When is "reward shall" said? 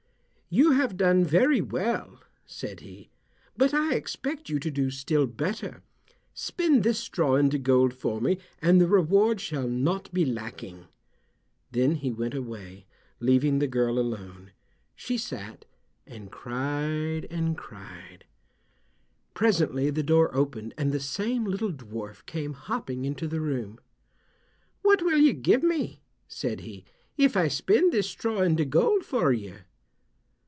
8.89-9.69